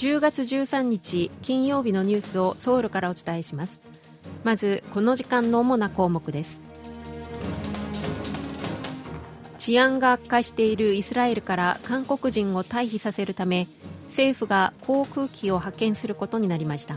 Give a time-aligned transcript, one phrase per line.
[0.00, 3.80] 10月13日金曜日のニュースをソウルからお伝えします。
[4.44, 6.58] まずこの時間の主な項目です。
[9.58, 13.68] 治安が悪化しているイスラエルから韓国人を退避させるため
[14.08, 16.94] 政府が航空機を派遣することになりました。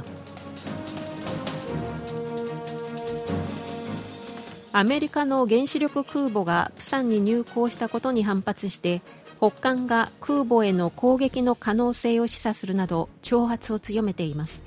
[4.71, 9.01] アメリカの原子力空母がプサンに入港したことに反発して
[9.43, 14.63] 北韓が空母への攻撃の可能性を示唆するなど挑発を強めています。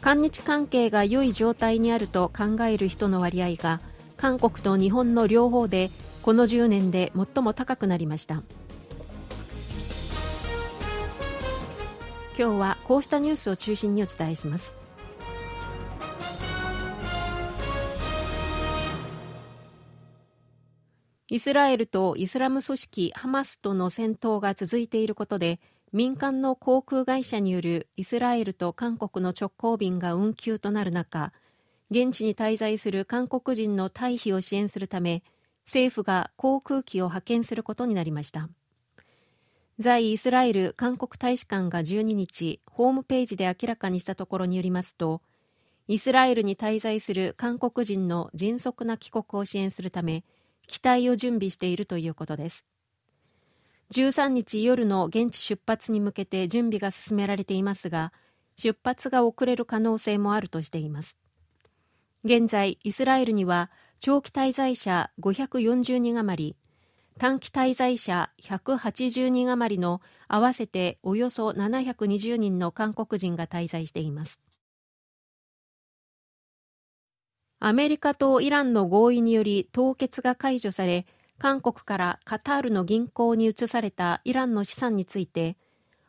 [0.00, 3.80] 韓日関係が良い状態にあると考える人の割合が
[4.16, 5.92] 韓国と日本の両方で
[6.22, 8.42] この10年で最も高くなりました。
[12.36, 14.87] 今日はこうしたニュースを中心にお伝えします。
[21.30, 25.60] イスラエルとイスラム組織ハマスとの戦闘が続いていることで
[25.92, 31.32] 民間の航空会社によるイスラエルと韓国の直行便が運休となる中
[31.90, 35.22] 現地に滞在する韓国人の退避を支援するため
[35.66, 38.48] 政府が航空機を派遣することになりました。
[39.78, 45.20] 在イスラエル韓国大使館が12日ホームページで明らかにしたところによりますと
[45.86, 50.24] イスラエルに滞在する韓国人の迅速な帰国を支援するため
[50.68, 52.64] 機体を準備しているということです。
[53.90, 58.12] 13日夜の現地出発に向けて準備が進められていますが
[58.54, 61.16] 出発が遅れる可能性もあるとしています。
[62.24, 66.56] 現在イスラエルには長期滞在者540人余り
[67.18, 74.38] 短期滞在者180人余りの合わせておよそ720人の韓国人が滞在しています。
[77.60, 81.06] アメリカとイランの合意により凍結が解除され
[81.38, 85.56] 韓国からカタールの銀行に移されたイランの資産について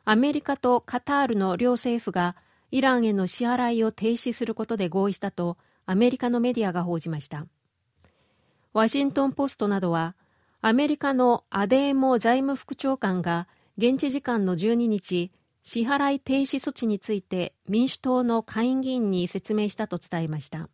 [0.06, 2.36] アメリカとカタールの両政府が
[2.72, 7.48] イランへの支払いを停止することで合意したとアメリカのメディアが報じました。
[8.74, 10.16] ワシントン・ポストなどは
[10.62, 15.32] アメリカのアデーモ財務副長官が現地時間の12日
[15.64, 20.70] 支払い停止措置について民主党の下院議員に説明したと伝えました。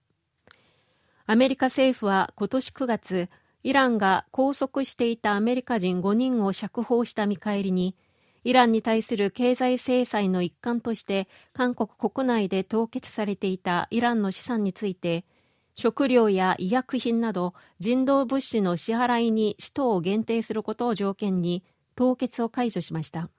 [1.28, 3.30] アメリカ政府は今年9月
[3.64, 7.96] イランが拘束していたアメリカ人5人を釈放した見返りに
[8.44, 15.26] イランに対する経済制裁の一環として韓国国内で凍結されていたイランの資産について
[15.74, 21.64] 食料や医薬品など人道物資の支払いに使途を限定することを条件に
[21.96, 23.30] 凍結を解除しました。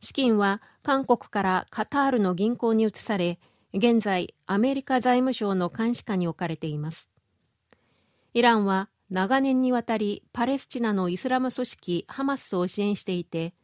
[0.00, 3.38] 資金は韓国からカタールの銀行に移され
[3.72, 7.08] 現在アメリカ財務省の監視下に置かれています。
[8.34, 13.54] イランは長年にわたりパレスチナのイスラム組織ハマスを支援していて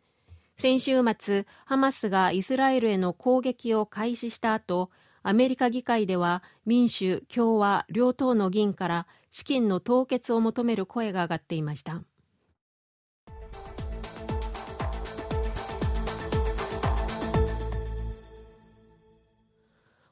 [0.58, 4.90] 先週末ハマスがイスラエルへの攻撃を開始した後
[5.22, 12.02] アメリカ議会では民主・共和両党の議員から資金の凍結を求める声が上がっていました。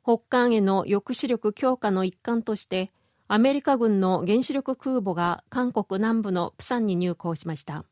[0.05, 2.91] 北韓への抑止力強化の一環として
[3.27, 7.87] アメリカ軍の原子力空母が韓国南部のプサンに入港しました。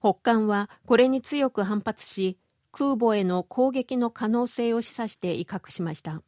[0.00, 2.38] 北韓はこれに強く反発し
[2.72, 6.22] 空母への攻撃の可能性を示唆して威嚇しました。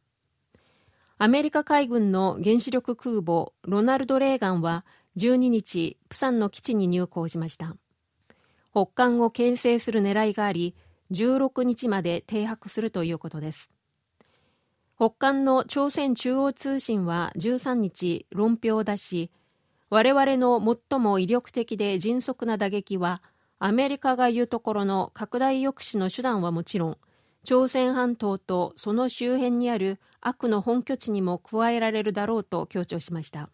[1.17, 4.85] アメリカ海軍の原子力空母ロナルド・レーガンは
[5.17, 7.75] 12日プサンの基地に入港しました。
[8.71, 10.75] 北韓を牽制する狙いがあり
[11.11, 13.71] 16日まで停泊するということです。
[15.01, 19.31] 北韓の朝鮮中央通信は13日論評を出し
[19.89, 23.23] 我々の最も威力的で迅速な打撃は
[23.57, 26.97] アメリカが言うところの拡大抑止の手段はもちろん
[27.43, 33.49] 朝鮮半島とその周辺にある悪の本拠地にも加えられるだろうと強調しました。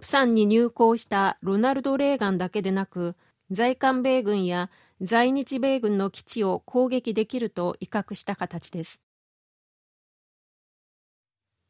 [0.00, 3.16] プサンに入港したロナルド・レーガンだけでなく
[3.50, 4.70] 在韓米軍や
[5.00, 9.00] 在日米軍の基地を攻撃できると威嚇した形です。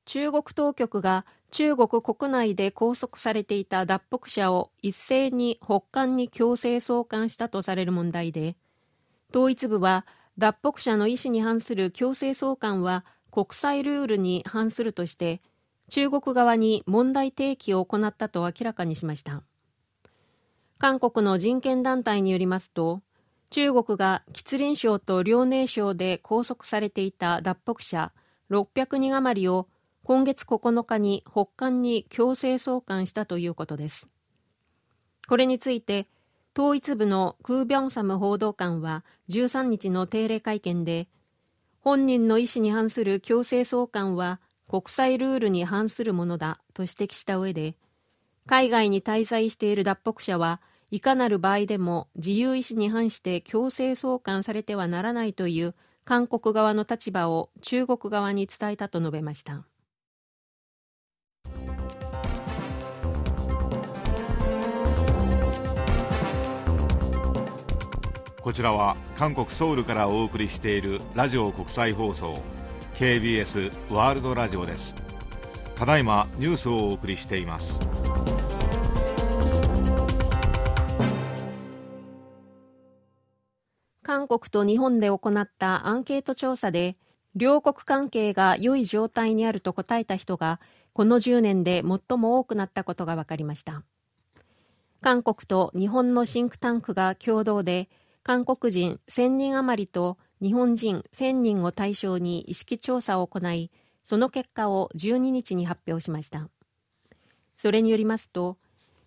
[0.05, 8.57] 中国当局が中国国内で拘束されていた脱北者を一斉に北韓に強制送還したとされる問題で
[9.31, 10.07] 統一部は
[10.37, 15.41] 脱北者の意思に反する強制送還は国際ルールに反するとして
[15.89, 19.43] 中国側に問題提起を行ったと明らかにしました。
[20.79, 23.01] 韓国の人権団体によりますと
[23.51, 28.13] 中国が吉林省と遼寧省で拘束されていた脱北者
[28.51, 29.69] 600人余りを
[30.05, 34.07] 今月9日に北韓に強制送還したということです。
[35.27, 36.07] これについて
[36.57, 41.09] 統一部のクー・ビョンサム報道官は13日の定例会見で
[41.81, 47.75] 本人の意思に反する強制送還は国際ルールに反するものだと指摘した上で
[48.47, 50.61] 海外に滞在している脱北者は
[50.91, 55.75] いかなる場合でも自由意志に反して強制送還されてはならないという
[56.05, 59.65] 韓国側の立場を中国側に伝えたと述べました。
[68.45, 72.43] こちらは韓国ソウルからお送りしているラジオ国際放送
[72.97, 74.95] KBS ワールドラジオです。
[75.77, 77.81] ただいまニュースをお送りしています。
[84.03, 86.99] 韓国と日本で行ったアンケート調査で
[87.35, 90.61] 両国関係が良い状態にあると答えた人が
[90.93, 93.85] この10年で最も多くなったことが分かりました。
[95.01, 97.89] 韓国と日本のシンクタンクが共同で
[98.25, 103.71] 韓国人1000人余りと日本人1000人を対象に意識調査を行い
[104.07, 106.49] その結果を12日に発表しました。
[107.55, 108.57] それによりますと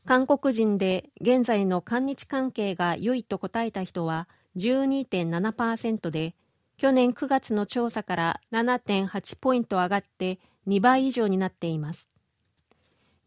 [0.06, 6.36] 韓国人で現在の韓日関係が良いと答えた人は12.7%で
[6.78, 12.08] 去年9月の調査から7.8ポイント上がって2倍以上になっています。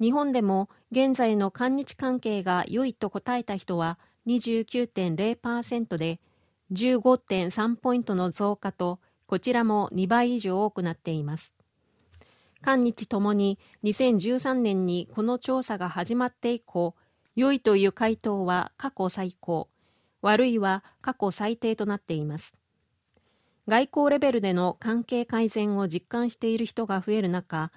[0.00, 3.98] 日本でも現在の韓日関係が良いと答えた人は
[4.38, 6.20] 29.0%で
[6.72, 11.52] 15.3ポイントの増加とこちらも2倍以上多くなっています。
[12.62, 16.94] 韓日ともに2013年にこの調査が始まって以降
[17.34, 19.68] 良いという回答は過去最高
[20.20, 22.54] 悪いは過去最低となっています。
[23.66, 27.72] 外交レベルでの関係改善を実感している人が増える中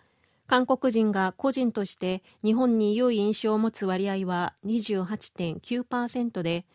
[0.53, 6.67] 韓国人が個人として日本に良い印象を持つ割合は28.9%で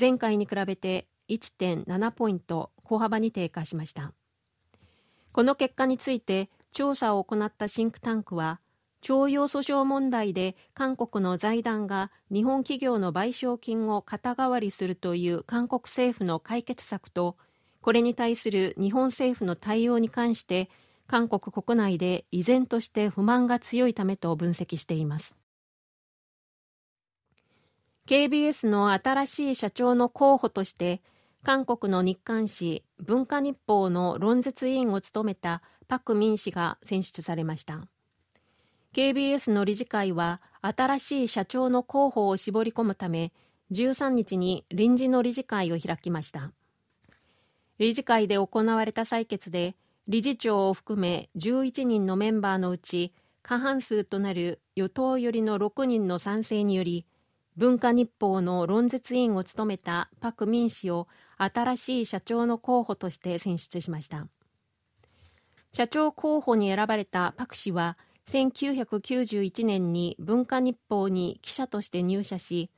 [0.00, 4.14] 前回に比べて1.7ポイント小幅に低下しました。
[5.32, 8.58] この結果について調査を行ったシンクタンクは
[9.02, 17.36] 徴用訴訟問題で韓国の財団が日本企業の賠償金を肩代わりするという韓国政府の解決策と
[17.82, 20.70] これに対する日本政府の対応に関して
[21.06, 25.34] 韓国国内で依然として不満が強いためと分析しています。
[28.06, 31.02] KBS の新しい社長の候補として
[31.42, 37.88] 韓国の日刊紙文化日報の論説委員を務めたパク・ミン氏が選出されました。
[38.92, 43.32] KBS の理事会は新しい社長の候補を絞り込むため
[43.72, 46.52] 13日に臨時の理事会を開きました。
[47.78, 49.76] 理事会で行われた採決で
[50.08, 53.12] 理事長を含め11人のメンバーのうち
[53.42, 57.06] 過半数となる与党寄りの6人の賛成により
[57.56, 61.08] 文化日報の論説委員を務めたパク・ミン氏を
[61.38, 64.28] 新しい社長の候補として選出しました。
[65.72, 67.98] 社長候補に選ばれたパク氏は
[68.28, 72.70] 1991年に文化日報に記者として入社し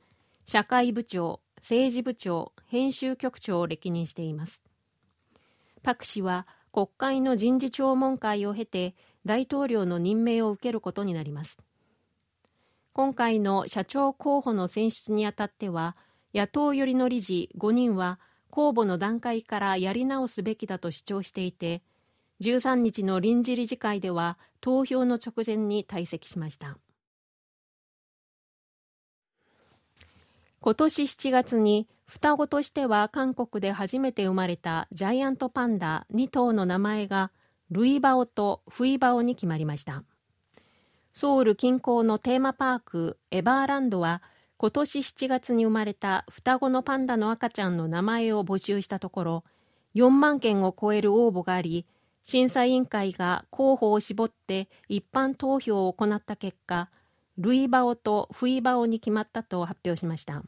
[0.45, 4.61] 社会部長政治部長編集局長を歴任しています。
[5.83, 8.95] パク氏は国会の人事聴聞会を経て
[9.25, 11.57] 大統領の任命を受けることになります。
[12.93, 15.95] 今回の社長候補の選出にあたっては
[16.33, 21.81] 野党寄りの理事5人は公募の段階からやり直すべきだと主張していて
[22.41, 26.77] 13日の臨時理事会では投票の直前に退席しました。
[30.61, 37.31] 今年7月に双子としては韓国で初めて生まれたジャイアントパンダ2頭の名前が
[37.69, 40.03] ルイバオとフイバオに決まりました。
[41.13, 44.23] ソウル近郊のテーマパークエバーランドは
[44.57, 49.43] 今年7月に生まれた双子のパンダの赤ちゃんの名前を募集したところ
[49.93, 51.85] 4万件を超える応募があり
[52.23, 56.89] 審査委員会が候補を絞って一般投票を行った結果
[57.37, 60.41] ルイバオとフイバオに決まったと発表しました。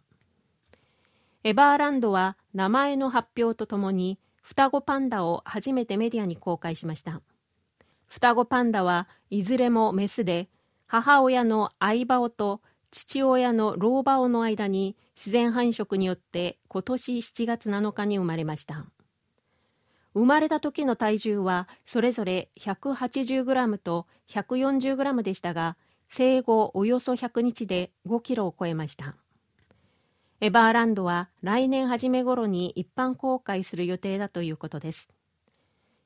[1.44, 7.22] エバーランドは名前の発表とともに双子パンダを初めてメディアに公開しました。
[8.08, 10.50] 双子パンダはいずれもメスで
[10.86, 18.86] 母親のアイバオと父親のローバオの間に自然繁殖によって今年7月7日に生まれました。
[20.14, 25.78] 生まれた時の体重はそれぞれ 180g と 140g でしたが
[26.10, 29.16] 生後およそ100日で5キロを超えました。
[30.44, 35.08] エバーランドは来年初め頃に一般公開する予定だということです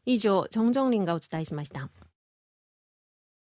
[0.06, 1.90] 以上、チョンジョンリンがお伝えしました。